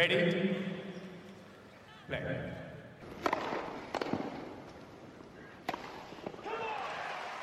Ready? 0.00 0.56
Play. 2.08 2.20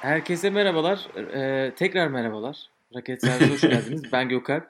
Herkese 0.02 0.50
merhabalar. 0.50 1.08
Ee, 1.18 1.74
tekrar 1.76 2.08
merhabalar. 2.08 2.70
Raket 2.96 3.24
hoş 3.24 3.62
geldiniz. 3.62 4.04
Ben 4.12 4.30
Gökalp. 4.30 4.68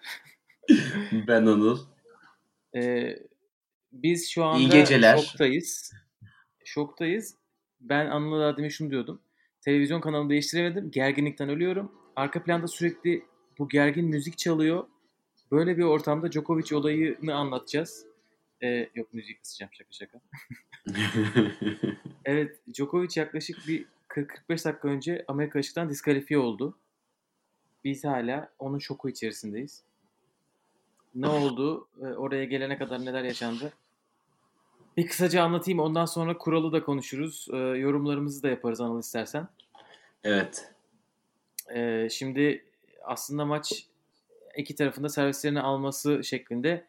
Ben 1.27 1.45
Anıl. 1.45 1.79
Ee, 2.75 3.19
biz 3.91 4.29
şu 4.29 4.43
anda 4.43 4.59
İyi 4.59 4.69
geceler. 4.69 5.17
şoktayız. 5.17 5.93
Şoktayız. 6.65 7.35
Ben 7.81 8.05
Anıl'a 8.05 8.39
daha 8.39 8.57
demin 8.57 8.69
şunu 8.69 8.91
diyordum. 8.91 9.21
Televizyon 9.61 10.01
kanalını 10.01 10.29
değiştiremedim. 10.29 10.91
Gerginlikten 10.91 11.49
ölüyorum. 11.49 11.91
Arka 12.15 12.43
planda 12.43 12.67
sürekli 12.67 13.25
bu 13.59 13.69
gergin 13.69 14.05
müzik 14.05 14.37
çalıyor. 14.37 14.87
Böyle 15.51 15.77
bir 15.77 15.83
ortamda 15.83 16.31
Djokovic 16.31 16.75
olayını 16.75 17.35
anlatacağız. 17.35 18.05
Ee, 18.63 18.89
yok 18.95 19.13
müziği 19.13 19.37
kısacağım 19.39 19.71
şaka 19.73 19.91
şaka. 19.91 20.19
Evet, 22.25 22.59
Djokovic 22.73 23.09
yaklaşık 23.15 23.67
bir 23.67 23.85
40-45 24.09 24.65
dakika 24.65 24.87
önce 24.87 25.25
Amerika 25.27 25.59
açıktan 25.59 25.89
diskalifiye 25.89 26.39
oldu. 26.39 26.77
Biz 27.83 28.03
hala 28.03 28.49
onun 28.59 28.79
şoku 28.79 29.09
içerisindeyiz. 29.09 29.83
Ne 31.15 31.27
oldu? 31.27 31.87
e, 32.01 32.05
Oraya 32.05 32.43
gelene 32.43 32.77
kadar 32.77 33.05
neler 33.05 33.23
yaşandı? 33.23 33.73
Bir 34.97 35.07
kısaca 35.07 35.43
anlatayım. 35.43 35.79
Ondan 35.79 36.05
sonra 36.05 36.37
kuralı 36.37 36.71
da 36.71 36.83
konuşuruz. 36.83 37.47
E, 37.53 37.57
Yorumlarımızı 37.57 38.43
da 38.43 38.47
yaparız 38.49 38.81
Anıl 38.81 38.99
istersen. 38.99 39.47
evet. 40.23 40.73
E, 41.75 42.07
Şimdi 42.11 42.65
aslında 43.03 43.45
maç 43.45 43.85
iki 44.57 44.75
tarafında 44.75 45.09
servislerini 45.09 45.61
alması 45.61 46.23
şeklinde 46.23 46.85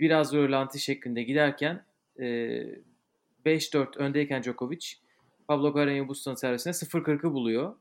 biraz 0.00 0.32
rölanti 0.32 0.80
şeklinde 0.80 1.22
giderken 1.22 1.84
e, 2.18 2.24
5-4 3.46 3.96
öndeyken 3.98 4.42
Djokovic 4.42 4.86
Pablo 5.48 5.68
Carreño 5.68 6.08
Busta'nın 6.08 6.36
servisine 6.36 6.72
0-40'ı 6.72 7.32
buluyor. 7.32 7.74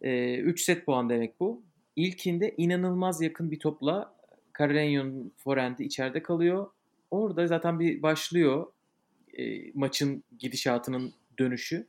3 0.00 0.60
set 0.60 0.86
puan 0.86 1.10
demek 1.10 1.40
bu. 1.40 1.62
İlkinde 1.96 2.54
inanılmaz 2.56 3.22
yakın 3.22 3.50
bir 3.50 3.58
topla 3.58 4.14
Carreño'nun 4.58 5.32
forehand'i 5.36 5.84
içeride 5.84 6.22
kalıyor. 6.22 6.66
Orada 7.10 7.46
zaten 7.46 7.80
bir 7.80 8.02
başlıyor 8.02 8.66
e, 9.38 9.72
maçın 9.74 10.24
gidişatının 10.38 11.12
dönüşü. 11.38 11.86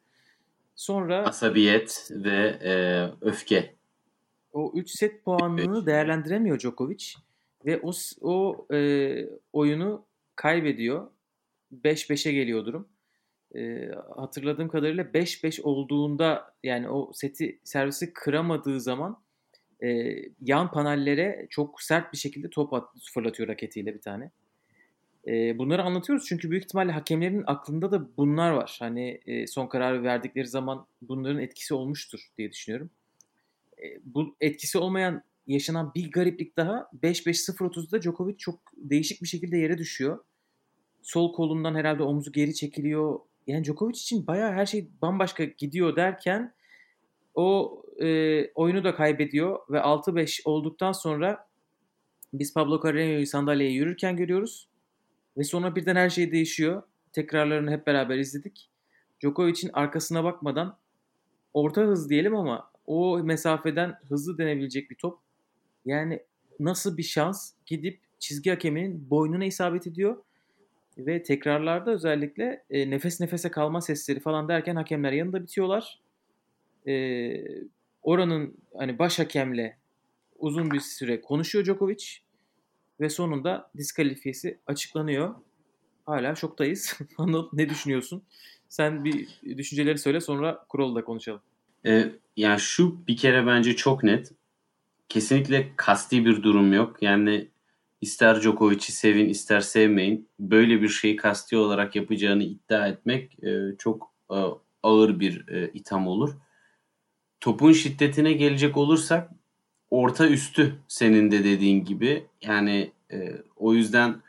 Sonra 0.76 1.26
Asabiyet 1.26 2.10
ve 2.12 2.60
e, 2.64 2.74
öfke. 3.22 3.75
O 4.56 4.72
3 4.76 4.92
set 4.92 5.24
puanını 5.24 5.86
değerlendiremiyor 5.86 6.60
Djokovic 6.60 7.14
ve 7.66 7.80
o 7.84 7.92
o 8.22 8.68
e, 8.74 9.30
oyunu 9.54 10.06
kaybediyor. 10.36 11.08
5-5'e 11.84 12.32
geliyor 12.32 12.66
durum. 12.66 12.88
E, 13.56 13.92
hatırladığım 14.16 14.68
kadarıyla 14.68 15.04
5-5 15.04 15.62
olduğunda 15.62 16.54
yani 16.64 16.90
o 16.90 17.12
seti 17.14 17.60
servisi 17.64 18.14
kıramadığı 18.14 18.82
zaman 18.82 19.24
e, 19.84 20.16
yan 20.42 20.72
panellere 20.72 21.48
çok 21.50 21.82
sert 21.82 22.14
bir 22.14 22.18
şekilde 22.18 22.50
top 22.50 22.74
at, 22.74 22.90
fırlatıyor 23.14 23.50
raketiyle 23.50 23.94
bir 23.94 24.02
tane. 24.02 24.32
E, 25.28 25.58
bunları 25.58 25.84
anlatıyoruz 25.84 26.26
çünkü 26.28 26.52
büyük 26.52 26.64
ihtimalle 26.64 26.92
hakemlerin 26.92 27.44
aklında 27.48 27.92
da 27.92 28.18
bunlar 28.18 28.52
var. 28.52 28.78
Hani 28.80 29.22
e, 29.26 29.48
son 29.48 29.68
kararı 29.68 30.04
verdikleri 30.04 30.48
zaman 30.48 30.88
bunların 31.02 31.40
etkisi 31.40 31.74
olmuştur 31.74 32.20
diye 32.38 32.52
düşünüyorum. 32.52 32.90
E, 33.86 34.00
bu 34.06 34.36
etkisi 34.42 34.78
olmayan 34.78 35.24
yaşanan 35.48 35.92
bir 35.96 36.12
gariplik 36.12 36.58
daha 36.58 36.90
5-5-0-30'da 37.04 38.02
Djokovic 38.02 38.38
çok 38.38 38.60
değişik 38.78 39.22
bir 39.22 39.28
şekilde 39.28 39.58
yere 39.58 39.78
düşüyor. 39.78 40.20
Sol 41.02 41.34
kolundan 41.34 41.76
herhalde 41.76 42.04
omzu 42.04 42.32
geri 42.32 42.56
çekiliyor. 42.56 43.20
Yani 43.48 43.64
Djokovic 43.64 43.94
için 43.94 44.28
bayağı 44.28 44.52
her 44.52 44.66
şey 44.66 44.90
bambaşka 45.02 45.44
gidiyor 45.44 45.96
derken 45.96 46.54
o 47.36 47.82
e, 48.00 48.08
oyunu 48.56 48.84
da 48.84 48.96
kaybediyor 48.96 49.60
ve 49.70 49.78
6-5 49.78 50.42
olduktan 50.46 50.92
sonra 50.92 51.48
biz 52.34 52.54
Pablo 52.54 52.76
Carreño'yu 52.76 53.28
sandalyeye 53.28 53.72
yürürken 53.72 54.18
görüyoruz. 54.18 54.68
Ve 55.38 55.44
sonra 55.44 55.76
birden 55.76 55.96
her 55.96 56.10
şey 56.10 56.32
değişiyor. 56.32 56.84
Tekrarlarını 57.12 57.72
hep 57.72 57.88
beraber 57.88 58.18
izledik. 58.18 58.70
Djokovic'in 59.22 59.70
arkasına 59.74 60.24
bakmadan 60.24 60.78
orta 61.54 61.82
hız 61.82 62.10
diyelim 62.10 62.36
ama 62.36 62.72
o 62.88 63.20
mesafeden 63.24 63.96
hızlı 64.10 64.38
denebilecek 64.38 64.90
bir 64.90 64.96
top. 64.96 65.20
Yani 65.86 66.24
nasıl 66.60 66.98
bir 66.98 67.04
şans 67.04 67.52
gidip 67.66 68.00
çizgi 68.20 68.50
hakeminin 68.50 69.10
boynuna 69.10 69.46
isabet 69.46 69.88
ediyor. 69.88 70.24
Ve 70.98 71.24
tekrarlarda 71.24 71.92
özellikle 71.92 72.64
e, 72.70 72.90
nefes 72.90 73.22
nefese 73.22 73.52
kalma 73.52 73.82
sesleri 73.82 74.20
falan 74.20 74.48
derken 74.48 74.76
hakemler 74.76 75.12
yanında 75.12 75.44
bitiyorlar. 75.44 76.02
E, 76.88 77.34
oranın 78.04 78.58
hani 78.78 79.00
baş 79.00 79.20
hakemle 79.20 79.78
uzun 80.40 80.72
bir 80.72 80.80
süre 80.80 81.22
konuşuyor 81.22 81.66
Djokovic 81.66 82.06
ve 83.00 83.10
sonunda 83.10 83.72
diskalifiyesi 83.78 84.60
açıklanıyor. 84.68 85.36
Hala 86.06 86.36
şoktayız. 86.36 87.00
Anıl 87.18 87.50
ne 87.54 87.70
düşünüyorsun? 87.70 88.24
Sen 88.70 89.06
bir 89.06 89.42
düşünceleri 89.58 89.98
söyle 89.98 90.22
sonra 90.22 90.66
kuralı 90.70 90.96
da 90.96 91.04
konuşalım. 91.04 91.42
E, 91.86 92.12
yani 92.38 92.60
şu 92.60 93.08
bir 93.08 93.18
kere 93.18 93.48
bence 93.48 93.76
çok 93.76 94.04
net. 94.04 94.32
Kesinlikle 95.10 95.72
kasti 95.76 96.26
bir 96.26 96.44
durum 96.44 96.74
yok. 96.74 96.98
Yani 97.02 97.48
ister 98.02 98.42
Djokovic'i 98.42 98.92
sevin 98.92 99.30
ister 99.30 99.62
sevmeyin. 99.62 100.30
Böyle 100.40 100.82
bir 100.82 100.90
şeyi 100.90 101.16
kasti 101.16 101.58
olarak 101.58 101.96
yapacağını 101.96 102.44
iddia 102.44 102.88
etmek 102.88 103.44
e, 103.44 103.78
çok 103.78 104.14
e, 104.32 104.38
ağır 104.84 105.20
bir 105.20 105.48
e, 105.48 105.72
itham 105.74 106.08
olur. 106.08 106.36
Topun 107.40 107.72
şiddetine 107.72 108.34
gelecek 108.34 108.78
olursak 108.78 109.32
orta 109.90 110.28
üstü 110.28 110.76
senin 110.88 111.32
de 111.32 111.44
dediğin 111.44 111.86
gibi. 111.86 112.26
Yani 112.42 112.92
e, 113.12 113.32
o 113.56 113.74
yüzden 113.74 114.22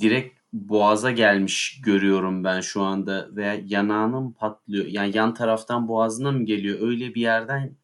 direkt 0.00 0.41
boğaza 0.52 1.10
gelmiş 1.10 1.80
görüyorum 1.84 2.44
ben 2.44 2.60
şu 2.60 2.82
anda 2.82 3.28
veya 3.36 3.62
yanağının 3.66 4.32
patlıyor. 4.32 4.86
Yani 4.86 5.16
yan 5.16 5.34
taraftan 5.34 5.88
boğazına 5.88 6.32
mı 6.32 6.44
geliyor? 6.44 6.78
Öyle 6.80 7.14
bir 7.14 7.20
yerden 7.20 7.76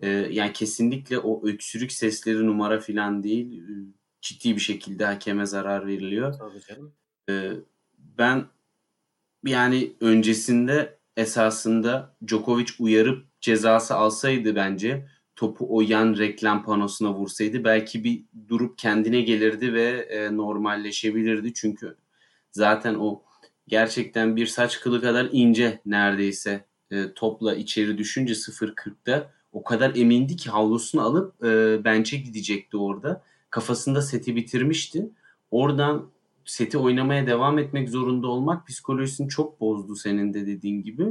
e, 0.00 0.08
yani 0.08 0.52
kesinlikle 0.52 1.18
o 1.18 1.48
öksürük 1.48 1.92
sesleri 1.92 2.46
numara 2.46 2.80
falan 2.80 3.22
değil. 3.22 3.62
E, 3.62 3.96
Ciddi 4.20 4.54
bir 4.56 4.60
şekilde 4.60 5.04
hakeme 5.04 5.46
zarar 5.46 5.86
veriliyor. 5.86 6.34
Tabii 6.38 6.60
canım. 6.60 6.94
E, 7.30 7.52
ben 7.98 8.46
yani 9.46 9.92
öncesinde 10.00 10.98
esasında 11.16 12.16
Djokovic 12.26 12.66
uyarıp 12.78 13.26
cezası 13.40 13.94
alsaydı 13.94 14.56
bence 14.56 15.06
topu 15.36 15.76
o 15.76 15.80
yan 15.80 16.16
reklam 16.18 16.64
panosuna 16.64 17.14
vursaydı 17.14 17.64
belki 17.64 18.04
bir 18.04 18.24
durup 18.48 18.78
kendine 18.78 19.20
gelirdi 19.20 19.74
ve 19.74 19.88
e, 19.88 20.36
normalleşebilirdi. 20.36 21.54
Çünkü 21.54 21.96
zaten 22.56 22.94
o 22.94 23.22
gerçekten 23.68 24.36
bir 24.36 24.46
saç 24.46 24.80
kılı 24.80 25.00
kadar 25.00 25.28
ince 25.32 25.80
neredeyse 25.86 26.64
e, 26.90 27.14
topla 27.14 27.54
içeri 27.54 27.98
düşünce 27.98 28.32
0.40'da 28.32 29.30
o 29.52 29.64
kadar 29.64 29.96
emindi 29.96 30.36
ki 30.36 30.50
havlusunu 30.50 31.02
alıp 31.02 31.44
e, 31.44 31.84
bench'e 31.84 32.16
gidecekti 32.16 32.76
orada. 32.76 33.22
Kafasında 33.50 34.02
seti 34.02 34.36
bitirmişti. 34.36 35.10
Oradan 35.50 36.10
seti 36.44 36.78
oynamaya 36.78 37.26
devam 37.26 37.58
etmek 37.58 37.88
zorunda 37.88 38.26
olmak 38.26 38.66
psikolojisini 38.66 39.28
çok 39.28 39.60
bozdu 39.60 39.96
senin 39.96 40.34
de 40.34 40.46
dediğin 40.46 40.82
gibi. 40.82 41.06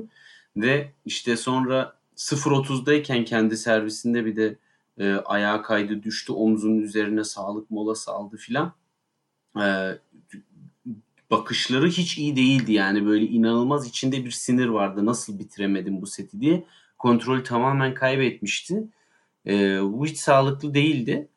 Ve 0.58 0.92
işte 1.06 1.38
sonra 1.38 1.96
0.30'dayken 2.18 3.26
kendi 3.26 3.58
servisinde 3.58 4.26
bir 4.26 4.36
de 4.36 4.58
e, 4.98 5.14
ayağa 5.14 5.62
kaydı 5.62 6.04
düştü. 6.04 6.34
Omzunun 6.34 6.82
üzerine 6.82 7.24
sağlık 7.24 7.72
molası 7.72 8.12
aldı 8.12 8.38
filan. 8.38 8.74
E, 9.62 9.66
bakışları 11.32 11.88
hiç 11.88 12.18
iyi 12.18 12.36
değildi 12.36 12.74
yani 12.74 13.06
böyle 13.06 13.26
inanılmaz 13.26 13.88
içinde 13.88 14.26
bir 14.26 14.32
sinir 14.32 14.68
vardı. 14.68 15.06
Nasıl 15.06 15.40
bitiremedim 15.40 16.02
bu 16.02 16.08
seti 16.08 16.42
diye. 16.42 16.66
Kontrolü 16.98 17.44
tamamen 17.44 17.94
kaybetmişti. 17.94 18.88
E, 19.48 19.80
bu 19.84 20.06
hiç 20.06 20.18
sağlıklı 20.18 20.74
değildi. 20.74 21.28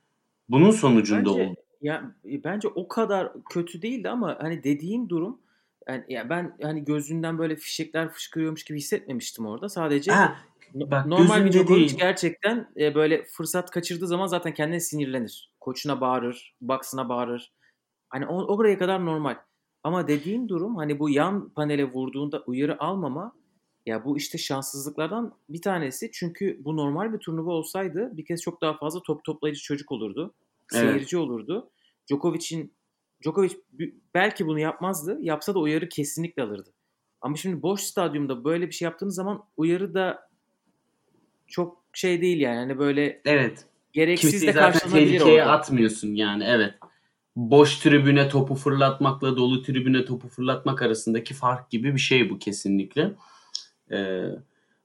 Bunun 0.49 0.71
sonucunda 0.71 1.31
Bence 1.31 1.43
oldu. 1.43 1.61
ya 1.83 2.15
e, 2.25 2.45
bence 2.45 2.69
o 2.69 2.89
kadar 2.89 3.33
kötü 3.51 3.83
değildi 3.83 4.09
ama 4.09 4.37
hani 4.41 4.65
dediğin 4.65 5.09
durum 5.09 5.41
yani 5.89 6.05
ya 6.09 6.31
ben 6.31 6.57
hani 6.63 6.85
gözünden 6.85 7.39
böyle 7.39 7.57
fişekler 7.57 8.09
fışkırıyormuş 8.09 8.65
gibi 8.65 8.79
hissetmemiştim 8.79 9.47
orada. 9.47 9.69
Sadece 9.69 10.13
Ha, 10.13 10.37
bak 10.75 11.07
normal 11.07 11.45
bir 11.45 11.53
Djokovic 11.53 11.97
gerçekten 11.97 12.69
e, 12.77 12.95
böyle 12.95 13.25
fırsat 13.25 13.71
kaçırdığı 13.71 14.07
zaman 14.07 14.27
zaten 14.27 14.55
kendine 14.55 14.81
sinirlenir. 14.81 15.53
Koçuna 15.61 16.01
bağırır, 16.01 16.55
baksına 16.61 17.09
bağırır. 17.09 17.53
Hani 18.09 18.27
o, 18.27 18.57
oraya 18.57 18.79
kadar 18.79 19.07
normal. 19.07 19.37
Ama 19.83 20.09
dediğin 20.09 20.49
durum 20.49 20.77
hani 20.77 20.99
bu 20.99 21.11
yan 21.11 21.49
panele 21.49 21.85
vurduğunda 21.85 22.43
uyarı 22.47 22.83
almama 22.83 23.33
ya 23.87 24.05
bu 24.05 24.17
işte 24.17 24.39
şanssızlıklardan 24.39 25.35
bir 25.49 25.63
tanesi. 25.63 26.11
Çünkü 26.13 26.61
bu 26.65 26.77
normal 26.77 27.13
bir 27.13 27.19
turnuva 27.19 27.53
olsaydı 27.53 28.17
bir 28.17 28.25
kez 28.25 28.43
çok 28.43 28.61
daha 28.61 28.79
fazla 28.79 29.03
top 29.03 29.25
toplayıcı 29.25 29.63
çocuk 29.63 29.93
olurdu. 29.93 30.35
Evet. 30.75 30.91
Seyirci 30.91 31.19
olurdu. 31.19 31.71
Djokovic'in 32.09 32.73
Djokovic 33.25 33.53
belki 34.15 34.47
bunu 34.47 34.59
yapmazdı. 34.59 35.19
Yapsa 35.21 35.55
da 35.55 35.59
uyarı 35.59 35.89
kesinlikle 35.89 36.43
alırdı. 36.43 36.73
Ama 37.21 37.37
şimdi 37.37 37.63
boş 37.63 37.81
stadyumda 37.81 38.45
böyle 38.45 38.67
bir 38.67 38.73
şey 38.73 38.87
yaptığınız 38.87 39.15
zaman 39.15 39.45
uyarı 39.57 39.95
da 39.95 40.29
çok 41.47 41.85
şey 41.93 42.23
değil 42.23 42.41
yani. 42.41 42.57
Hani 42.57 42.79
böyle 42.79 43.21
evet. 43.25 43.67
gereksiz 43.93 44.31
Kimseyi 44.31 44.49
de 44.49 44.53
zaten 44.53 44.73
karşılanabilir 44.73 45.11
tehlikeye 45.11 45.43
orada. 45.43 45.53
atmıyorsun 45.53 46.15
yani 46.15 46.45
evet. 46.45 46.75
Boş 47.39 47.79
tribüne 47.79 48.29
topu 48.29 48.55
fırlatmakla 48.55 49.37
dolu 49.37 49.63
tribüne 49.63 50.05
topu 50.05 50.29
fırlatmak 50.29 50.83
arasındaki 50.83 51.35
fark 51.35 51.71
gibi 51.71 51.95
bir 51.95 52.01
şey 52.01 52.31
bu 52.31 52.39
kesinlikle. 52.39 53.13
Ee, 53.91 54.25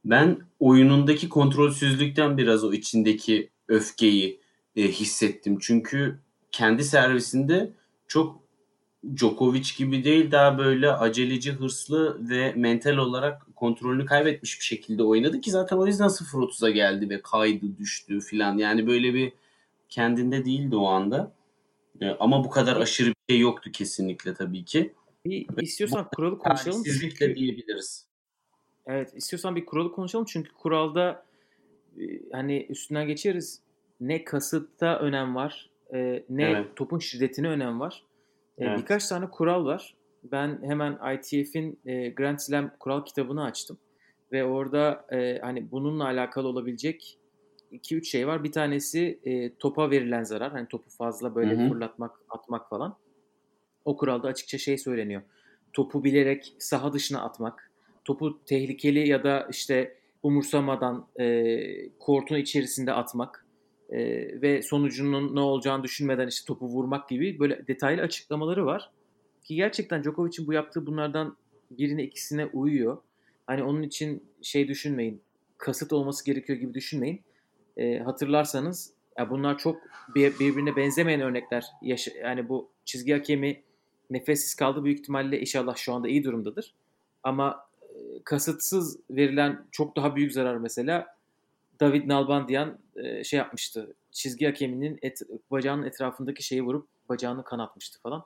ben 0.05 0.38
oyunundaki 0.59 1.29
kontrolsüzlükten 1.29 2.38
biraz 2.38 2.63
o 2.63 2.73
içindeki 2.73 3.50
öfkeyi 3.67 4.39
e, 4.75 4.88
hissettim. 4.88 5.57
Çünkü 5.61 6.19
kendi 6.51 6.83
servisinde 6.83 7.71
çok 8.07 8.39
Djokovic 9.15 9.67
gibi 9.77 10.03
değil 10.03 10.31
daha 10.31 10.57
böyle 10.57 10.91
aceleci, 10.91 11.51
hırslı 11.51 12.29
ve 12.29 12.53
mental 12.55 12.97
olarak 12.97 13.55
kontrolünü 13.55 14.05
kaybetmiş 14.05 14.59
bir 14.59 14.65
şekilde 14.65 15.03
oynadı 15.03 15.41
ki 15.41 15.51
zaten 15.51 15.77
o 15.77 15.88
yüzden 15.88 16.07
0-30'a 16.07 16.69
geldi 16.69 17.09
ve 17.09 17.21
kaydı, 17.21 17.77
düştü 17.77 18.19
filan. 18.19 18.57
Yani 18.57 18.88
böyle 18.88 19.13
bir 19.13 19.33
kendinde 19.89 20.45
değildi 20.45 20.75
o 20.75 20.88
anda. 20.88 21.31
Ee, 22.03 22.15
ama 22.19 22.44
bu 22.44 22.50
kadar 22.50 22.75
aşırı 22.75 23.09
bir 23.09 23.33
şey 23.33 23.39
yoktu 23.39 23.71
kesinlikle 23.71 24.33
tabii 24.33 24.65
ki. 24.65 24.94
Bir 25.25 25.61
istiyorsan 25.61 26.07
kuralı 26.15 26.38
konuşalım. 26.38 26.83
Çünkü, 26.83 27.35
diyebiliriz. 27.35 28.07
evet 28.85 29.13
istiyorsan 29.15 29.55
bir 29.55 29.65
kuralı 29.65 29.91
konuşalım. 29.91 30.25
Çünkü 30.25 30.53
kuralda 30.53 31.25
e, 32.00 32.03
hani 32.31 32.65
üstünden 32.69 33.07
geçeriz. 33.07 33.61
Ne 34.00 34.23
kasıtta 34.23 35.00
önem 35.00 35.35
var 35.35 35.69
e, 35.94 36.23
ne 36.29 36.44
Evet. 36.44 36.75
topun 36.75 37.00
şiddetine 37.00 37.47
önem 37.47 37.79
var. 37.79 38.03
E, 38.57 38.65
Evet. 38.65 38.79
Birkaç 38.79 39.07
tane 39.07 39.29
kural 39.29 39.65
var. 39.65 39.95
Ben 40.23 40.59
hemen 40.63 41.00
ITF'in 41.15 41.79
Grand 42.15 42.39
Slam 42.39 42.71
kural 42.79 43.05
kitabını 43.05 43.44
açtım. 43.44 43.77
Ve 44.31 44.44
orada 44.44 45.05
hani 45.41 45.71
bununla 45.71 46.05
alakalı 46.05 46.47
olabilecek 46.47 47.17
2-3 47.73 48.05
şey 48.05 48.27
var. 48.27 48.43
Bir 48.43 48.51
tanesi 48.51 49.19
e, 49.23 49.55
topa 49.55 49.91
verilen 49.91 50.23
zarar. 50.23 50.51
Hani 50.51 50.67
topu 50.67 50.89
fazla 50.89 51.35
böyle 51.35 51.57
Hı 51.57 51.63
hı. 51.63 51.69
fırlatmak, 51.69 52.11
atmak 52.29 52.69
falan. 52.69 52.97
O 53.85 53.97
kuralda 53.97 54.27
açıkça 54.27 54.57
şey 54.57 54.77
söyleniyor. 54.77 55.21
Topu 55.73 56.03
bilerek 56.03 56.55
saha 56.59 56.93
dışına 56.93 57.21
atmak. 57.21 57.71
Topu 58.05 58.45
tehlikeli 58.45 59.07
ya 59.07 59.23
da 59.23 59.47
işte 59.51 59.97
umursamadan 60.23 61.07
e, 61.19 61.89
kortun 61.99 62.35
içerisinde 62.35 62.93
atmak. 62.93 63.45
E, 63.89 63.99
ve 64.41 64.61
sonucunun 64.61 65.35
ne 65.35 65.39
olacağını 65.39 65.83
düşünmeden 65.83 66.27
işte 66.27 66.47
topu 66.47 66.67
vurmak 66.67 67.09
gibi 67.09 67.39
böyle 67.39 67.67
detaylı 67.67 68.01
açıklamaları 68.01 68.65
var. 68.65 68.91
Ki 69.43 69.55
gerçekten 69.55 70.03
Djokovic'in 70.03 70.47
bu 70.47 70.53
yaptığı 70.53 70.85
bunlardan 70.85 71.37
birine 71.71 72.03
ikisine 72.03 72.45
uyuyor. 72.45 72.97
Hani 73.47 73.63
onun 73.63 73.83
için 73.83 74.23
şey 74.41 74.67
düşünmeyin. 74.67 75.21
Kasıt 75.57 75.93
olması 75.93 76.25
gerekiyor 76.25 76.59
gibi 76.59 76.73
düşünmeyin. 76.73 77.21
E, 77.77 77.99
hatırlarsanız 77.99 78.93
ya 79.17 79.29
bunlar 79.29 79.57
çok 79.57 79.81
bir- 80.15 80.39
birbirine 80.39 80.75
benzemeyen 80.75 81.21
örnekler. 81.21 81.65
Yaşa, 81.81 82.11
yani 82.17 82.49
bu 82.49 82.69
çizgi 82.85 83.13
hakemi 83.13 83.63
nefessiz 84.09 84.55
kaldı. 84.55 84.83
Büyük 84.83 84.99
ihtimalle 84.99 85.39
inşallah 85.39 85.75
şu 85.75 85.93
anda 85.93 86.07
iyi 86.07 86.23
durumdadır. 86.23 86.73
Ama 87.23 87.67
e, 87.81 88.23
kasıtsız 88.23 88.99
verilen 89.09 89.65
çok 89.71 89.95
daha 89.95 90.15
büyük 90.15 90.33
zarar 90.33 90.57
mesela 90.57 91.17
David 91.79 92.09
Nalbandian 92.09 92.79
e, 92.95 93.23
şey 93.23 93.37
yapmıştı. 93.37 93.95
Çizgi 94.11 94.45
hakeminin 94.45 94.99
et, 95.01 95.21
bacağının 95.51 95.83
etrafındaki 95.83 96.43
şeyi 96.43 96.63
vurup 96.63 96.87
bacağını 97.09 97.43
kanatmıştı 97.43 98.01
falan. 98.01 98.23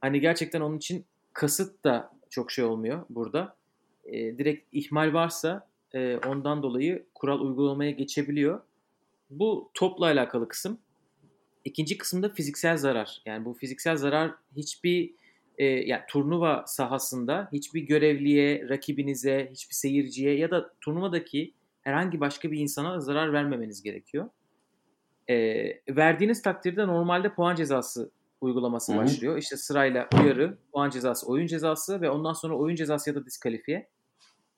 Hani 0.00 0.20
gerçekten 0.20 0.60
onun 0.60 0.76
için 0.76 1.04
kasıt 1.32 1.84
da 1.84 2.12
çok 2.30 2.50
şey 2.50 2.64
olmuyor 2.64 3.04
burada. 3.10 3.56
E, 4.04 4.38
direkt 4.38 4.68
ihmal 4.72 5.12
varsa 5.12 5.68
e, 5.94 6.16
ondan 6.16 6.62
dolayı 6.62 7.06
kural 7.14 7.40
uygulamaya 7.40 7.90
geçebiliyor. 7.90 8.60
Bu 9.30 9.70
topla 9.74 10.06
alakalı 10.06 10.48
kısım. 10.48 10.78
İkinci 11.64 11.98
kısımda 11.98 12.28
fiziksel 12.28 12.76
zarar. 12.76 13.22
Yani 13.26 13.44
bu 13.44 13.54
fiziksel 13.54 13.96
zarar 13.96 14.34
hiçbir 14.56 15.14
e, 15.58 15.64
yani 15.64 16.02
turnuva 16.08 16.64
sahasında 16.66 17.48
hiçbir 17.52 17.82
görevliye, 17.82 18.68
rakibinize, 18.68 19.48
hiçbir 19.52 19.74
seyirciye 19.74 20.38
ya 20.38 20.50
da 20.50 20.72
turnuvadaki 20.80 21.54
herhangi 21.82 22.20
başka 22.20 22.50
bir 22.50 22.58
insana 22.58 23.00
zarar 23.00 23.32
vermemeniz 23.32 23.82
gerekiyor. 23.82 24.28
E, 25.28 25.36
verdiğiniz 25.88 26.42
takdirde 26.42 26.86
normalde 26.86 27.34
puan 27.34 27.54
cezası 27.54 28.10
uygulaması 28.40 28.92
Hı 28.92 28.96
hı. 28.96 29.02
başlıyor. 29.02 29.38
İşte 29.38 29.56
sırayla 29.56 30.08
uyarı, 30.22 30.58
puan 30.72 30.90
cezası, 30.90 31.26
oyun 31.26 31.46
cezası 31.46 32.00
ve 32.00 32.10
ondan 32.10 32.32
sonra 32.32 32.54
oyun 32.54 32.76
cezası 32.76 33.10
ya 33.10 33.16
da 33.16 33.26
diskalifiye. 33.26 33.88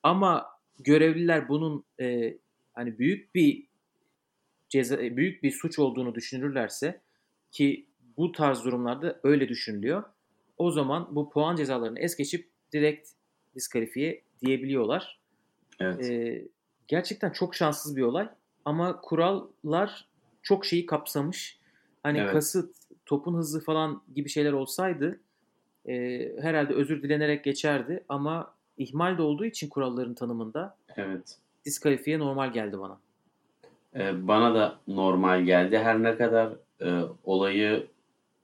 Ama 0.03 0.47
görevliler 0.79 1.49
bunun 1.49 1.85
e, 2.01 2.39
hani 2.75 2.99
büyük 2.99 3.35
bir 3.35 3.68
ceza 4.69 4.99
büyük 4.99 5.43
bir 5.43 5.51
suç 5.51 5.79
olduğunu 5.79 6.15
düşünürlerse 6.15 7.01
ki 7.51 7.87
bu 8.17 8.33
tarz 8.33 8.65
durumlarda 8.65 9.21
öyle 9.23 9.49
düşünülüyor. 9.49 10.03
O 10.59 10.71
zaman 10.71 11.09
bu 11.11 11.31
puan 11.31 11.57
cezalarını 11.57 11.99
es 11.99 12.17
geçip 12.17 12.49
direkt 12.73 13.09
diskalifiye 13.55 14.23
diyebiliyorlar. 14.41 15.19
Evet. 15.81 16.11
Ee, 16.11 16.49
gerçekten 16.89 17.31
çok 17.31 17.55
şanssız 17.55 17.97
bir 17.97 18.03
olay 18.03 18.29
ama 18.65 19.01
kurallar 19.01 20.09
çok 20.43 20.67
şeyi 20.67 20.87
kapsamış. 20.87 21.59
Hani 22.03 22.19
Evet. 22.19 22.33
kasıt, 22.33 22.77
topun 23.07 23.35
hızı 23.35 23.61
falan 23.61 24.03
gibi 24.15 24.29
şeyler 24.29 24.53
olsaydı 24.53 25.21
e, 25.87 25.93
herhalde 26.41 26.75
özür 26.75 27.03
dilenerek 27.03 27.45
geçerdi 27.45 28.05
ama 28.09 28.55
ihmal 28.79 29.19
de 29.19 29.23
olduğu 29.23 29.45
için 29.45 29.69
kuralların 29.69 30.15
tanımında 30.15 30.77
evet. 30.97 31.39
diskalifiye 31.65 32.19
normal 32.19 32.53
geldi 32.53 32.79
bana. 32.79 33.01
Ee, 33.97 34.29
bana 34.29 34.55
da 34.55 34.81
normal 34.89 35.43
geldi. 35.43 35.79
Her 35.79 36.03
ne 36.03 36.17
kadar 36.17 36.53
e, 36.81 37.03
olayı 37.25 37.87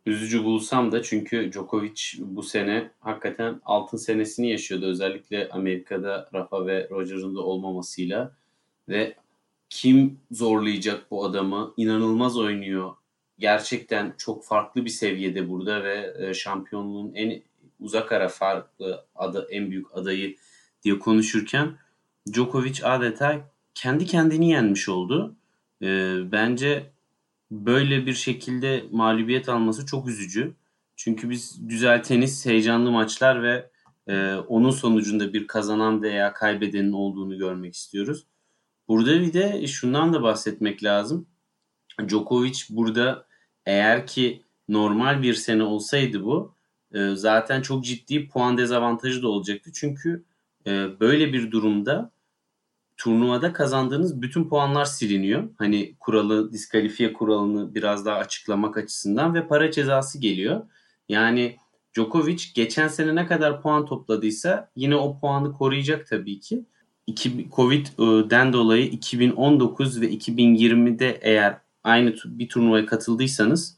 üzücü 0.07 0.45
bulsam 0.45 0.93
da 0.93 1.03
çünkü 1.03 1.53
Djokovic 1.53 2.01
bu 2.19 2.43
sene 2.43 2.91
hakikaten 3.01 3.61
altın 3.65 3.97
senesini 3.97 4.51
yaşıyordu. 4.51 4.87
Özellikle 4.87 5.49
Amerika'da 5.49 6.29
Rafa 6.35 6.67
ve 6.67 6.89
Roger'ın 6.91 7.37
da 7.37 7.41
olmamasıyla 7.41 8.33
ve 8.89 9.15
kim 9.71 10.21
zorlayacak 10.31 11.11
bu 11.11 11.25
adamı? 11.25 11.75
İnanılmaz 11.77 12.39
oynuyor. 12.39 12.95
Gerçekten 13.39 14.15
çok 14.19 14.45
farklı 14.45 14.85
bir 14.85 14.91
seviyede 14.91 15.49
burada 15.51 15.85
ve 15.85 16.15
e, 16.19 16.35
şampiyonluğun 16.35 17.15
en 17.15 17.43
uzak 17.81 18.13
ara 18.13 18.29
farklı 18.29 19.05
adı 19.17 19.49
en 19.51 19.71
büyük 19.71 19.87
adayı 19.97 20.37
diye 20.83 20.99
konuşurken 20.99 21.77
Djokovic 22.33 22.85
adeta 22.85 23.54
kendi 23.75 24.07
kendini 24.07 24.51
yenmiş 24.51 24.89
oldu. 24.89 25.37
Ee, 25.83 26.19
bence 26.33 26.93
böyle 27.51 28.07
bir 28.07 28.15
şekilde 28.15 28.85
mağlubiyet 28.93 29.49
alması 29.49 29.87
çok 29.87 30.09
üzücü. 30.09 30.55
Çünkü 30.97 31.31
biz 31.31 31.59
güzel 31.61 32.03
tenis, 32.03 32.47
heyecanlı 32.47 32.91
maçlar 32.91 33.43
ve 33.43 33.71
e, 34.09 34.35
onun 34.35 34.71
sonucunda 34.71 35.33
bir 35.33 35.47
kazanan 35.47 36.03
veya 36.03 36.33
kaybedenin 36.33 36.93
olduğunu 36.93 37.39
görmek 37.39 37.75
istiyoruz. 37.75 38.27
Burada 38.89 39.21
bir 39.21 39.33
de 39.33 39.67
şundan 39.67 40.13
da 40.13 40.23
bahsetmek 40.23 40.85
lazım. 40.85 41.27
Djokovic 42.09 42.59
burada 42.71 43.27
eğer 43.67 44.07
ki 44.07 44.43
normal 44.69 45.23
bir 45.23 45.35
sene 45.35 45.63
olsaydı 45.63 46.25
bu 46.25 46.55
e, 46.95 47.11
zaten 47.15 47.63
çok 47.63 47.85
ciddi 47.85 48.29
puan 48.29 48.59
dezavantajı 48.59 49.23
da 49.23 49.29
olacaktı. 49.29 49.71
Çünkü 49.75 50.25
e, 50.67 51.01
böyle 51.01 51.33
bir 51.33 51.51
durumda 51.51 52.11
turnuvada 52.97 53.53
kazandığınız 53.53 54.23
bütün 54.23 54.49
puanlar 54.49 54.85
siliniyor. 54.85 55.49
Hani 55.59 55.95
kuralı, 56.01 56.53
diskalifiye 56.53 57.13
kuralını 57.13 57.75
biraz 57.75 58.07
daha 58.07 58.17
açıklamak 58.17 58.77
açısından 58.77 59.35
ve 59.35 59.49
para 59.49 59.71
cezası 59.71 60.19
geliyor. 60.19 60.63
Yani 61.09 61.57
Djokovic 61.95 62.43
geçen 62.55 62.89
sene 62.89 63.15
ne 63.15 63.27
kadar 63.27 63.63
puan 63.63 63.87
topladıysa 63.87 64.71
yine 64.77 64.97
o 64.97 65.19
puanı 65.21 65.53
koruyacak 65.53 66.07
tabii 66.07 66.41
ki. 66.41 66.65
Covid'den 67.57 68.53
dolayı 68.53 68.87
2019 68.87 70.01
ve 70.01 70.11
2020'de 70.11 71.19
eğer 71.23 71.59
aynı 71.85 72.15
bir 72.25 72.49
turnuvaya 72.49 72.87
katıldıysanız 72.87 73.77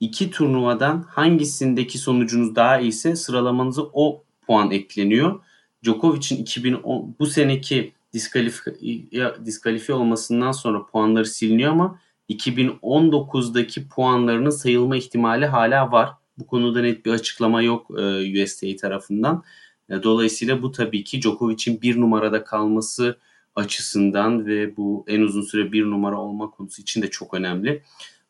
iki 0.00 0.30
turnuvadan 0.30 1.02
hangisindeki 1.02 1.98
sonucunuz 1.98 2.56
daha 2.56 2.80
iyiyse 2.80 3.16
sıralamanıza 3.16 3.82
o 3.92 4.24
puan 4.46 4.70
ekleniyor. 4.70 5.40
Djokovic'in 5.84 6.42
2010 6.42 7.14
bu 7.18 7.26
seneki 7.26 7.92
diskalifiye, 8.14 9.34
diskalifiye 9.44 9.98
olmasından 9.98 10.52
sonra 10.52 10.86
puanları 10.86 11.26
siliniyor 11.26 11.72
ama 11.72 12.00
2019'daki 12.30 13.88
puanlarının 13.88 14.50
sayılma 14.50 14.96
ihtimali 14.96 15.46
hala 15.46 15.92
var. 15.92 16.10
Bu 16.38 16.46
konuda 16.46 16.82
net 16.82 17.06
bir 17.06 17.10
açıklama 17.10 17.62
yok 17.62 17.90
e, 17.98 18.42
USTA 18.42 18.76
tarafından. 18.76 19.42
E, 19.90 20.02
Dolayısıyla 20.02 20.62
bu 20.62 20.72
tabii 20.72 21.04
ki 21.04 21.20
Djokovic'in 21.22 21.82
bir 21.82 22.00
numarada 22.00 22.44
kalması 22.44 23.18
açısından 23.54 24.46
ve 24.46 24.76
bu 24.76 25.04
en 25.08 25.20
uzun 25.20 25.42
süre 25.42 25.72
bir 25.72 25.84
numara 25.84 26.16
olma 26.20 26.50
konusu 26.50 26.82
için 26.82 27.02
de 27.02 27.10
çok 27.10 27.34
önemli. 27.34 27.82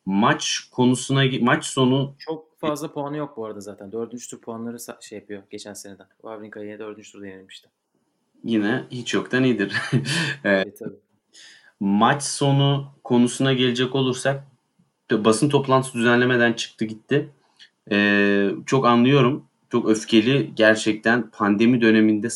Maç 0.06 0.60
konusuna 0.72 1.24
maç 1.40 1.64
sonu 1.64 2.14
çok 2.18 2.58
fazla 2.58 2.92
puanı 2.92 3.16
yok 3.16 3.36
bu 3.36 3.46
arada 3.46 3.60
zaten. 3.60 3.92
Dördüncü 3.92 4.28
tur 4.28 4.40
puanları 4.40 4.76
şey 5.00 5.18
yapıyor 5.18 5.42
geçen 5.50 5.74
seneden. 5.74 6.06
Wawrinka 6.20 6.62
yine 6.62 6.78
dördüncü 6.78 7.12
turda 7.12 7.26
yenilmişti. 7.26 7.68
Yine 8.44 8.84
hiç 8.90 9.14
yoktan 9.14 9.44
iyidir. 9.44 9.72
evet. 10.44 10.78
tabii. 10.78 10.96
Maç 11.80 12.22
sonu 12.22 12.86
konusuna 13.04 13.52
gelecek 13.52 13.94
olursak 13.94 14.44
basın 15.10 15.48
toplantısı 15.48 15.98
düzenlemeden 15.98 16.52
çıktı 16.52 16.84
gitti. 16.84 17.30
Ee, 17.90 18.50
çok 18.66 18.86
anlıyorum. 18.86 19.44
Çok 19.72 19.88
öfkeli 19.88 20.52
gerçekten 20.56 21.30
pandemi 21.30 21.80
döneminde 21.80 22.30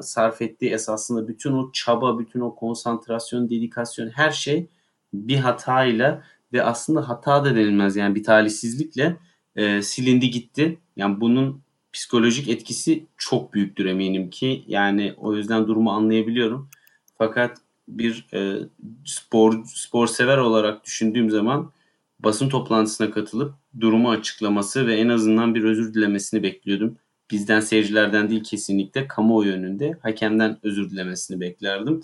sarf 0.00 0.42
ettiği 0.42 0.70
esasında 0.70 1.28
bütün 1.28 1.52
o 1.52 1.72
çaba, 1.72 2.18
bütün 2.18 2.40
o 2.40 2.54
konsantrasyon, 2.54 3.50
dedikasyon 3.50 4.08
her 4.08 4.30
şey 4.30 4.66
bir 5.14 5.36
hatayla 5.36 6.22
ve 6.52 6.62
aslında 6.62 7.08
hata 7.08 7.44
da 7.44 7.56
denilmez 7.56 7.96
yani 7.96 8.14
bir 8.14 8.24
talihsizlikle 8.24 9.16
e, 9.56 9.82
silindi 9.82 10.30
gitti. 10.30 10.78
Yani 10.96 11.20
bunun 11.20 11.62
psikolojik 11.92 12.48
etkisi 12.48 13.06
çok 13.16 13.54
büyüktür 13.54 13.86
eminim 13.86 14.30
ki. 14.30 14.64
Yani 14.66 15.14
o 15.16 15.36
yüzden 15.36 15.68
durumu 15.68 15.90
anlayabiliyorum. 15.90 16.70
Fakat 17.18 17.58
bir 17.88 18.26
e, 18.34 18.58
spor 19.04 19.64
spor 19.64 20.06
sever 20.06 20.38
olarak 20.38 20.84
düşündüğüm 20.84 21.30
zaman 21.30 21.72
basın 22.20 22.48
toplantısına 22.48 23.10
katılıp 23.10 23.54
durumu 23.80 24.10
açıklaması 24.10 24.86
ve 24.86 24.96
en 24.96 25.08
azından 25.08 25.54
bir 25.54 25.64
özür 25.64 25.94
dilemesini 25.94 26.42
bekliyordum. 26.42 26.96
Bizden 27.30 27.60
seyircilerden 27.60 28.30
değil 28.30 28.44
kesinlikle 28.44 29.08
kamuoyu 29.08 29.52
önünde 29.52 29.98
hakemden 30.02 30.58
özür 30.62 30.90
dilemesini 30.90 31.40
beklerdim. 31.40 32.00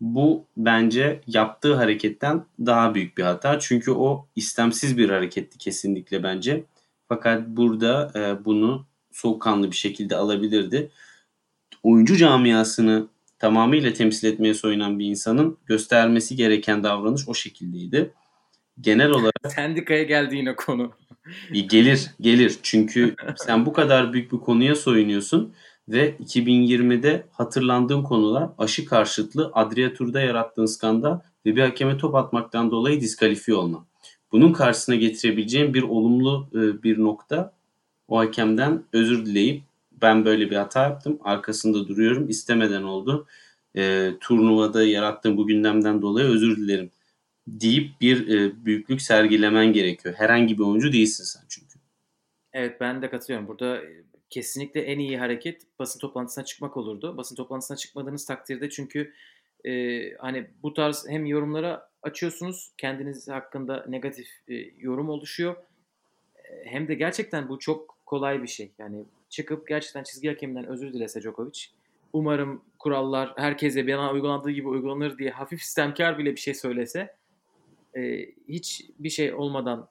Bu 0.00 0.46
bence 0.56 1.20
yaptığı 1.26 1.74
hareketten 1.74 2.44
daha 2.66 2.94
büyük 2.94 3.18
bir 3.18 3.22
hata. 3.22 3.58
Çünkü 3.58 3.90
o 3.90 4.26
istemsiz 4.36 4.98
bir 4.98 5.10
hareketti 5.10 5.58
kesinlikle 5.58 6.22
bence. 6.22 6.64
Fakat 7.08 7.48
burada 7.48 8.12
e, 8.14 8.44
bunu 8.44 8.86
soğukkanlı 9.14 9.70
bir 9.70 9.76
şekilde 9.76 10.16
alabilirdi. 10.16 10.90
Oyuncu 11.82 12.16
camiasını 12.16 13.06
tamamıyla 13.38 13.92
temsil 13.92 14.28
etmeye 14.28 14.54
soyunan 14.54 14.98
bir 14.98 15.06
insanın 15.06 15.58
göstermesi 15.66 16.36
gereken 16.36 16.84
davranış 16.84 17.28
o 17.28 17.34
şekildeydi. 17.34 18.10
Genel 18.80 19.10
olarak... 19.10 19.34
Sendikaya 19.54 20.02
geldi 20.02 20.36
yine 20.36 20.56
konu. 20.56 20.92
gelir, 21.52 22.10
gelir. 22.20 22.58
Çünkü 22.62 23.14
sen 23.36 23.66
bu 23.66 23.72
kadar 23.72 24.12
büyük 24.12 24.32
bir 24.32 24.38
konuya 24.38 24.74
soyunuyorsun 24.74 25.54
ve 25.88 26.16
2020'de 26.16 27.26
hatırlandığın 27.32 28.02
konular 28.02 28.48
aşı 28.58 28.84
karşıtlı 28.84 29.50
Adria 29.54 29.92
Tur'da 29.92 30.20
yarattığın 30.20 30.66
skandal 30.66 31.20
ve 31.46 31.56
bir 31.56 31.62
hakeme 31.62 31.98
top 31.98 32.14
atmaktan 32.14 32.70
dolayı 32.70 33.00
diskalifiye 33.00 33.56
olma. 33.56 33.86
Bunun 34.32 34.52
karşısına 34.52 34.94
getirebileceğim 34.94 35.74
bir 35.74 35.82
olumlu 35.82 36.48
e, 36.54 36.82
bir 36.82 36.98
nokta 36.98 37.53
o 38.08 38.18
hakemden 38.18 38.82
özür 38.92 39.26
dileyip 39.26 39.62
ben 39.92 40.24
böyle 40.24 40.50
bir 40.50 40.56
hata 40.56 40.82
yaptım. 40.82 41.18
Arkasında 41.24 41.88
duruyorum. 41.88 42.28
istemeden 42.28 42.82
oldu. 42.82 43.26
E, 43.76 44.10
turnuvada 44.20 44.84
yarattığım 44.84 45.36
bu 45.36 45.46
gündemden 45.46 46.02
dolayı 46.02 46.26
özür 46.26 46.56
dilerim 46.56 46.90
deyip 47.46 48.00
bir 48.00 48.28
e, 48.28 48.64
büyüklük 48.64 49.02
sergilemen 49.02 49.72
gerekiyor. 49.72 50.14
Herhangi 50.18 50.58
bir 50.58 50.62
oyuncu 50.62 50.92
değilsin 50.92 51.24
sen 51.24 51.42
çünkü. 51.48 51.78
Evet 52.52 52.80
ben 52.80 53.02
de 53.02 53.10
katılıyorum. 53.10 53.48
Burada 53.48 53.76
e, 53.76 54.04
kesinlikle 54.30 54.80
en 54.80 54.98
iyi 54.98 55.18
hareket 55.18 55.62
basın 55.78 56.00
toplantısına 56.00 56.44
çıkmak 56.44 56.76
olurdu. 56.76 57.16
Basın 57.16 57.36
toplantısına 57.36 57.76
çıkmadığınız 57.76 58.26
takdirde 58.26 58.70
çünkü 58.70 59.12
e, 59.64 60.14
hani 60.14 60.50
bu 60.62 60.74
tarz 60.74 61.04
hem 61.08 61.26
yorumlara 61.26 61.90
açıyorsunuz 62.02 62.72
kendiniz 62.78 63.28
hakkında 63.28 63.84
negatif 63.88 64.28
e, 64.48 64.54
yorum 64.78 65.08
oluşuyor. 65.08 65.56
E, 66.36 66.64
hem 66.64 66.88
de 66.88 66.94
gerçekten 66.94 67.48
bu 67.48 67.58
çok 67.58 67.93
kolay 68.06 68.42
bir 68.42 68.48
şey. 68.48 68.70
Yani 68.78 69.04
çıkıp 69.28 69.68
gerçekten 69.68 70.02
çizgi 70.02 70.28
hakeminden 70.28 70.66
özür 70.66 70.92
dilese 70.92 71.20
Djokovic. 71.20 71.66
Umarım 72.12 72.62
kurallar 72.78 73.32
herkese 73.36 73.86
bir 73.86 73.94
an 73.94 74.14
uygulandığı 74.14 74.50
gibi 74.50 74.68
uygulanır 74.68 75.18
diye 75.18 75.30
hafif 75.30 75.62
sistemkar 75.62 76.18
bile 76.18 76.30
bir 76.32 76.40
şey 76.40 76.54
söylese 76.54 77.14
e, 77.96 78.26
hiç 78.48 78.86
bir 78.98 79.10
şey 79.10 79.34
olmadan 79.34 79.88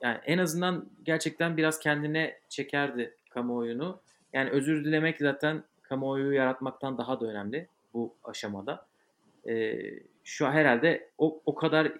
yani 0.00 0.18
en 0.26 0.38
azından 0.38 0.88
gerçekten 1.02 1.56
biraz 1.56 1.78
kendine 1.78 2.38
çekerdi 2.48 3.16
kamuoyunu. 3.30 4.00
Yani 4.32 4.50
özür 4.50 4.84
dilemek 4.84 5.18
zaten 5.18 5.64
kamuoyu 5.82 6.32
yaratmaktan 6.32 6.98
daha 6.98 7.20
da 7.20 7.26
önemli 7.26 7.68
bu 7.94 8.14
aşamada. 8.24 8.86
E, 9.48 9.78
şu 10.24 10.46
herhalde 10.46 11.10
o, 11.18 11.40
o 11.46 11.54
kadar 11.54 11.92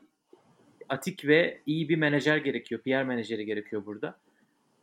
atik 0.88 1.26
ve 1.26 1.60
iyi 1.66 1.88
bir 1.88 1.96
menajer 1.96 2.36
gerekiyor. 2.36 2.80
PR 2.80 3.02
menajeri 3.02 3.46
gerekiyor 3.46 3.86
burada. 3.86 4.18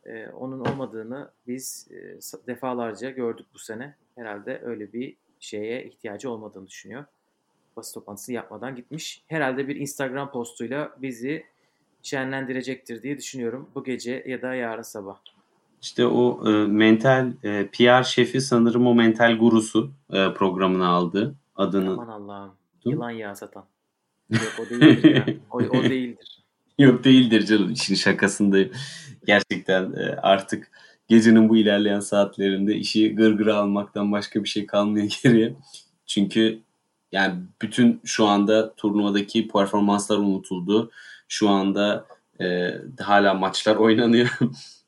Ee, 0.05 0.27
onun 0.27 0.59
olmadığını 0.59 1.29
biz 1.47 1.87
e, 1.91 1.97
defalarca 2.47 3.09
gördük 3.09 3.45
bu 3.53 3.59
sene. 3.59 3.95
Herhalde 4.15 4.61
öyle 4.63 4.93
bir 4.93 5.15
şeye 5.39 5.85
ihtiyacı 5.85 6.29
olmadığını 6.29 6.67
düşünüyor. 6.67 7.05
Basın 7.77 7.99
toplantısı 7.99 8.33
yapmadan 8.33 8.75
gitmiş. 8.75 9.23
Herhalde 9.27 9.67
bir 9.67 9.75
Instagram 9.75 10.31
postuyla 10.31 10.95
bizi 11.01 11.45
şenlendirecektir 12.03 13.01
diye 13.01 13.17
düşünüyorum 13.17 13.69
bu 13.75 13.83
gece 13.83 14.23
ya 14.27 14.41
da 14.41 14.55
yarın 14.55 14.81
sabah. 14.81 15.17
İşte 15.81 16.05
o 16.05 16.49
e, 16.49 16.67
mental 16.67 17.31
e, 17.43 17.67
PR 17.67 18.03
şefi 18.03 18.41
sanırım 18.41 18.87
o 18.87 18.95
mental 18.95 19.37
gurusu 19.37 19.91
e, 20.09 20.33
programına 20.33 20.87
aldı 20.87 21.35
adını. 21.55 21.91
Aman 21.91 22.07
Allah'ım. 22.07 22.51
Yılan 22.85 23.11
yağı 23.11 23.35
satan. 23.35 23.65
Yok 24.29 24.53
o 24.59 24.69
değildir 24.69 25.15
ya. 25.15 25.25
O, 25.51 25.57
o 25.57 25.83
değildir. 25.83 26.43
Yok 26.77 27.03
değildir 27.03 27.45
canım. 27.45 27.71
İşin 27.71 27.95
şakasındayım. 27.95 28.71
Gerçekten 29.25 29.93
e, 29.93 30.15
artık 30.21 30.71
gecenin 31.07 31.49
bu 31.49 31.57
ilerleyen 31.57 31.99
saatlerinde 31.99 32.75
işi 32.75 33.15
gırgıra 33.15 33.55
almaktan 33.55 34.11
başka 34.11 34.43
bir 34.43 34.49
şey 34.49 34.65
kalmıyor 34.65 35.07
geriye. 35.23 35.55
Çünkü 36.05 36.59
yani 37.11 37.35
bütün 37.61 38.01
şu 38.03 38.25
anda 38.25 38.73
turnuvadaki 38.75 39.47
performanslar 39.47 40.17
unutuldu. 40.17 40.91
Şu 41.27 41.49
anda 41.49 42.05
e, 42.41 42.73
hala 42.99 43.33
maçlar 43.33 43.75
oynanıyor. 43.85 44.29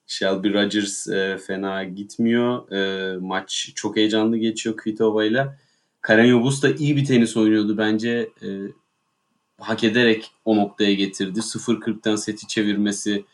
Shelby 0.07 0.53
Rogers 0.53 1.07
e, 1.07 1.37
fena 1.47 1.83
gitmiyor. 1.83 2.71
E, 2.71 3.17
maç 3.17 3.71
çok 3.75 3.95
heyecanlı 3.97 4.37
geçiyor 4.37 4.77
Kvitova 4.77 5.25
ile. 5.25 5.47
Karen 6.01 6.25
Yobus 6.25 6.63
da 6.63 6.69
iyi 6.69 6.95
bir 6.95 7.05
tenis 7.05 7.37
oynuyordu 7.37 7.77
bence. 7.77 8.29
E, 8.43 8.47
hak 9.59 9.83
ederek 9.83 10.31
o 10.45 10.55
noktaya 10.55 10.93
getirdi. 10.93 11.39
0-40'tan 11.39 12.17
seti 12.17 12.47
çevirmesi 12.47 13.25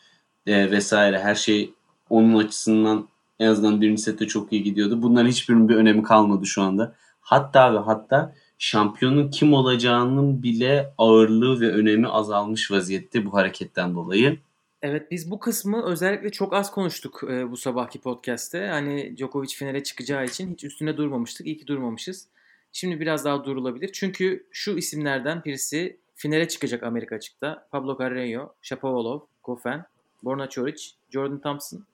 e, 0.46 0.70
vesaire 0.70 1.18
her 1.18 1.34
şey 1.34 1.74
onun 2.10 2.38
açısından 2.44 3.08
en 3.38 3.46
azından 3.46 3.80
birinci 3.80 4.02
sette 4.02 4.26
çok 4.26 4.52
iyi 4.52 4.62
gidiyordu. 4.62 5.02
Bunların 5.02 5.28
hiçbirinin 5.28 5.68
bir 5.68 5.76
önemi 5.76 6.02
kalmadı 6.02 6.46
şu 6.46 6.62
anda. 6.62 6.94
Hatta 7.20 7.74
ve 7.74 7.78
hatta 7.78 8.34
şampiyonun 8.58 9.30
kim 9.30 9.52
olacağının 9.52 10.42
bile 10.42 10.92
ağırlığı 10.98 11.60
ve 11.60 11.70
önemi 11.70 12.08
azalmış 12.08 12.70
vaziyette 12.70 13.26
bu 13.26 13.34
hareketten 13.34 13.94
dolayı. 13.94 14.38
Evet 14.82 15.10
biz 15.10 15.30
bu 15.30 15.38
kısmı 15.38 15.84
özellikle 15.84 16.30
çok 16.30 16.54
az 16.54 16.70
konuştuk 16.70 17.24
e, 17.30 17.50
bu 17.50 17.56
sabahki 17.56 18.00
podcast'te. 18.00 18.66
Hani 18.66 19.16
Djokovic 19.16 19.54
finale 19.54 19.82
çıkacağı 19.82 20.24
için 20.24 20.52
hiç 20.52 20.64
üstüne 20.64 20.96
durmamıştık. 20.96 21.46
İyi 21.46 21.58
ki 21.58 21.66
durmamışız. 21.66 22.28
Şimdi 22.72 23.00
biraz 23.00 23.24
daha 23.24 23.44
durulabilir. 23.44 23.90
Çünkü 23.92 24.46
şu 24.50 24.76
isimlerden 24.76 25.42
birisi 25.44 26.00
finale 26.14 26.48
çıkacak 26.48 26.82
Amerika 26.82 27.14
açıkta. 27.16 27.68
Pablo 27.70 27.92
Carreño, 27.92 28.48
Shapovalov, 28.62 29.20
Goffin, 29.42 29.80
Borna 30.24 30.48
Çoric, 30.48 30.84
Jordan 31.10 31.38
Thompson, 31.38 31.84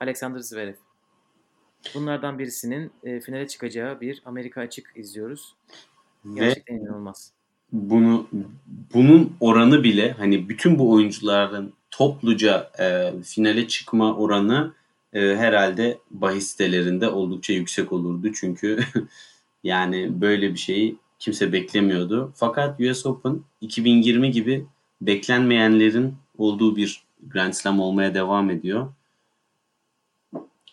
Alexander 0.00 0.40
Zverev. 0.40 0.74
Bunlardan 1.94 2.38
birisinin 2.38 2.90
e, 3.04 3.20
finale 3.20 3.48
çıkacağı 3.48 4.00
bir 4.00 4.22
Amerika 4.24 4.60
açık 4.60 4.92
izliyoruz. 4.96 5.54
Gerçekten 6.34 6.76
Ve 6.76 6.80
inanılmaz. 6.80 7.32
Bunu 7.72 8.28
bunun 8.94 9.36
oranı 9.40 9.82
bile 9.82 10.12
hani 10.12 10.48
bütün 10.48 10.78
bu 10.78 10.92
oyuncuların 10.92 11.72
topluca 11.90 12.70
e, 12.78 13.12
finale 13.22 13.68
çıkma 13.68 14.16
oranı 14.16 14.74
e, 15.12 15.20
herhalde 15.20 15.98
bahis 16.10 16.48
sitelerinde 16.48 17.08
oldukça 17.08 17.52
yüksek 17.52 17.92
olurdu. 17.92 18.32
Çünkü 18.34 18.78
yani 19.64 20.20
böyle 20.20 20.52
bir 20.52 20.58
şeyi 20.58 20.96
kimse 21.18 21.52
beklemiyordu. 21.52 22.32
Fakat 22.34 22.80
US 22.80 23.06
Open 23.06 23.40
2020 23.60 24.30
gibi 24.30 24.66
beklenmeyenlerin 25.00 26.14
olduğu 26.38 26.76
bir 26.76 27.02
Grand 27.22 27.52
Slam 27.52 27.80
olmaya 27.80 28.14
devam 28.14 28.50
ediyor. 28.50 28.92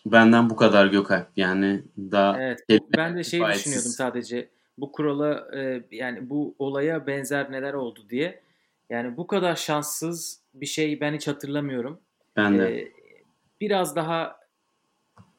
Benden 0.06 0.50
bu 0.50 0.56
kadar 0.56 0.86
Gökalp. 0.86 1.28
Yani 1.36 1.82
daha 1.98 2.42
Evet. 2.42 2.60
Ben 2.96 3.16
de 3.16 3.24
şey 3.24 3.40
düşünüyordum 3.40 3.90
sadece. 3.90 4.48
Bu 4.78 4.92
kurala 4.92 5.56
e, 5.56 5.82
yani 5.90 6.30
bu 6.30 6.54
olaya 6.58 7.06
benzer 7.06 7.52
neler 7.52 7.74
oldu 7.74 8.00
diye. 8.10 8.40
Yani 8.90 9.16
bu 9.16 9.26
kadar 9.26 9.56
şanssız 9.56 10.40
bir 10.54 10.66
şey 10.66 11.00
ben 11.00 11.14
hiç 11.14 11.28
hatırlamıyorum. 11.28 12.00
Ben 12.36 12.58
de. 12.58 12.80
Ee, 12.80 12.92
biraz 13.60 13.96
daha 13.96 14.40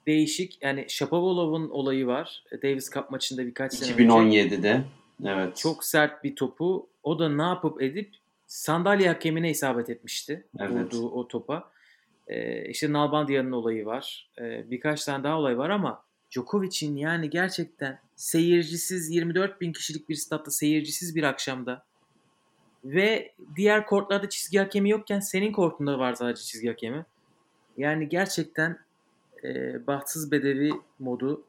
değişik. 0.07 0.57
Yani 0.61 0.85
Shapovalov'un 0.89 1.69
olayı 1.69 2.07
var. 2.07 2.43
Davis 2.63 2.91
Cup 2.91 3.11
maçında 3.11 3.45
birkaç 3.45 3.73
sene 3.73 3.91
2017'de. 3.91 4.83
Evet. 5.25 5.57
Çok 5.57 5.83
sert 5.83 6.23
bir 6.23 6.35
topu. 6.35 6.89
O 7.03 7.19
da 7.19 7.29
ne 7.29 7.43
yapıp 7.43 7.81
edip 7.81 8.15
sandalye 8.51 9.07
hakemine 9.07 9.49
isabet 9.49 9.89
etmişti. 9.89 10.47
Evet. 10.59 10.71
Vurduğu 10.71 11.09
o 11.09 11.27
topa. 11.27 11.71
Ee, 12.27 12.69
işte 12.69 12.93
Nalbandia'nın 12.93 13.51
olayı 13.51 13.85
var. 13.85 14.29
Ee, 14.39 14.71
birkaç 14.71 15.05
tane 15.05 15.23
daha 15.23 15.37
olay 15.37 15.57
var 15.57 15.69
ama 15.69 16.03
Djokovic'in 16.31 16.95
yani 16.95 17.29
gerçekten 17.29 17.99
seyircisiz 18.15 19.09
24 19.09 19.61
bin 19.61 19.73
kişilik 19.73 20.09
bir 20.09 20.15
statta 20.15 20.51
seyircisiz 20.51 21.15
bir 21.15 21.23
akşamda 21.23 21.85
ve 22.85 23.33
diğer 23.55 23.85
kortlarda 23.85 24.29
çizgi 24.29 24.59
hakemi 24.59 24.89
yokken 24.89 25.19
senin 25.19 25.51
kortunda 25.51 25.99
var 25.99 26.13
sadece 26.13 26.43
çizgi 26.43 26.67
hakemi. 26.67 27.05
Yani 27.77 28.09
gerçekten 28.09 28.79
e, 29.43 29.87
bahtsız 29.87 30.31
bedevi 30.31 30.71
modu 30.99 31.43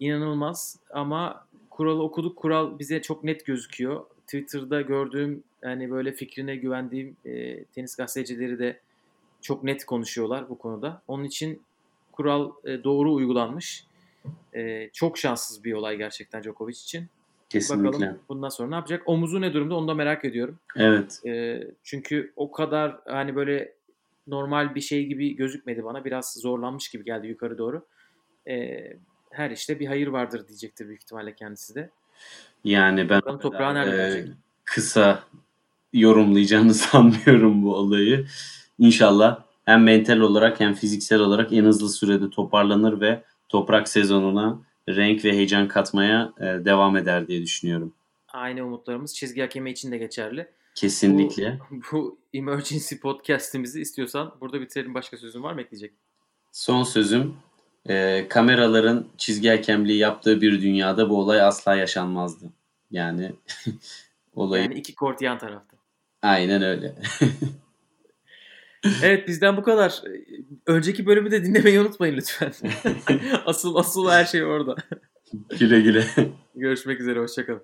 inanılmaz 0.00 0.76
ama 0.90 1.46
kuralı 1.70 2.02
okuduk. 2.02 2.38
Kural 2.38 2.78
bize 2.78 3.02
çok 3.02 3.24
net 3.24 3.46
gözüküyor. 3.46 4.04
Twitter'da 4.26 4.80
gördüğüm 4.80 5.44
yani 5.62 5.90
böyle 5.90 6.12
fikrine 6.12 6.56
güvendiğim 6.56 7.16
e, 7.24 7.64
tenis 7.64 7.96
gazetecileri 7.96 8.58
de 8.58 8.80
çok 9.40 9.64
net 9.64 9.84
konuşuyorlar 9.84 10.48
bu 10.48 10.58
konuda. 10.58 11.02
Onun 11.08 11.24
için 11.24 11.62
kural 12.12 12.52
e, 12.64 12.84
doğru 12.84 13.14
uygulanmış. 13.14 13.84
E, 14.54 14.90
çok 14.92 15.18
şanssız 15.18 15.64
bir 15.64 15.72
olay 15.72 15.96
gerçekten 15.96 16.42
Djokovic 16.42 16.72
için. 16.72 17.08
Kesinlikle. 17.48 17.86
Bakalım 17.86 18.18
bundan 18.28 18.48
sonra 18.48 18.68
ne 18.68 18.74
yapacak? 18.74 19.02
Omuzu 19.06 19.40
ne 19.40 19.54
durumda 19.54 19.74
onu 19.74 19.88
da 19.88 19.94
merak 19.94 20.24
ediyorum. 20.24 20.58
Evet. 20.76 21.20
E, 21.26 21.62
çünkü 21.82 22.32
o 22.36 22.50
kadar 22.50 23.00
hani 23.06 23.36
böyle 23.36 23.74
normal 24.26 24.74
bir 24.74 24.80
şey 24.80 25.06
gibi 25.06 25.36
gözükmedi 25.36 25.84
bana. 25.84 26.04
Biraz 26.04 26.32
zorlanmış 26.32 26.88
gibi 26.88 27.04
geldi 27.04 27.26
yukarı 27.26 27.58
doğru. 27.58 27.86
E, 28.48 28.86
her 29.30 29.50
işte 29.50 29.80
bir 29.80 29.86
hayır 29.86 30.06
vardır 30.06 30.48
diyecektir 30.48 30.88
büyük 30.88 31.02
ihtimalle 31.02 31.34
kendisi 31.34 31.74
de. 31.74 31.90
Yani 32.64 33.08
ben 33.08 33.20
Bakalım 33.20 33.40
toprağı 33.40 33.74
nerede 33.74 34.18
e, 34.18 34.26
kısa 34.64 35.24
yorumlayacağını 35.92 36.74
sanmıyorum 36.84 37.62
bu 37.62 37.74
olayı. 37.74 38.26
İnşallah 38.78 39.42
hem 39.64 39.82
mental 39.82 40.18
olarak 40.18 40.60
hem 40.60 40.74
fiziksel 40.74 41.20
olarak 41.20 41.52
en 41.52 41.64
hızlı 41.64 41.88
sürede 41.88 42.30
toparlanır 42.30 43.00
ve 43.00 43.22
toprak 43.48 43.88
sezonuna 43.88 44.58
renk 44.88 45.24
ve 45.24 45.32
heyecan 45.32 45.68
katmaya 45.68 46.32
e, 46.38 46.44
devam 46.44 46.96
eder 46.96 47.28
diye 47.28 47.42
düşünüyorum. 47.42 47.92
Aynı 48.28 48.64
umutlarımız 48.64 49.14
çizgi 49.14 49.40
hakemi 49.40 49.70
için 49.70 49.92
de 49.92 49.98
geçerli. 49.98 50.48
Kesinlikle. 50.74 51.58
Bu 51.92 52.18
Emergency 52.34 52.94
podcast'imizi 52.96 53.80
istiyorsan 53.80 54.34
burada 54.40 54.60
bitirelim. 54.60 54.94
Başka 54.94 55.16
sözün 55.16 55.42
var 55.42 55.52
mı 55.52 55.60
ekleyecek? 55.60 55.92
Son 56.52 56.82
sözüm 56.82 57.34
e, 57.88 58.26
kameraların 58.28 59.06
çizgi 59.18 59.48
hakemliği 59.48 59.98
yaptığı 59.98 60.40
bir 60.40 60.62
dünyada 60.62 61.10
bu 61.10 61.18
olay 61.18 61.42
asla 61.42 61.74
yaşanmazdı. 61.74 62.46
Yani 62.90 63.32
olayı 64.34 64.64
Yani 64.64 64.74
iki 64.74 64.94
kort 64.94 65.22
yan 65.22 65.38
tarafta. 65.38 65.76
Aynen 66.22 66.62
öyle. 66.62 66.94
Evet 69.02 69.28
bizden 69.28 69.56
bu 69.56 69.62
kadar. 69.62 70.02
Önceki 70.66 71.06
bölümü 71.06 71.30
de 71.30 71.44
dinlemeyi 71.44 71.80
unutmayın 71.80 72.16
lütfen. 72.16 72.52
asıl 73.46 73.76
asıl 73.76 74.10
her 74.10 74.24
şey 74.24 74.44
orada. 74.44 74.76
güle 75.58 75.80
güle. 75.80 76.04
Görüşmek 76.54 77.00
üzere. 77.00 77.18
Hoşçakalın. 77.20 77.62